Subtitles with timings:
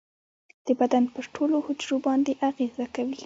[0.65, 3.17] د بدن پر ټولو حجرو باندې اغیزه کوي.